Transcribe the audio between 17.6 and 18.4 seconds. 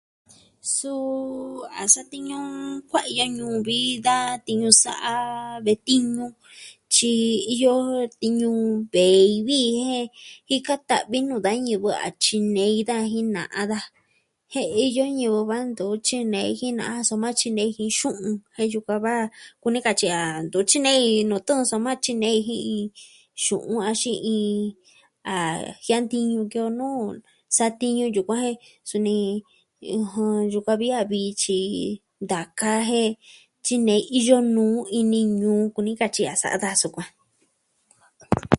jin xu'un.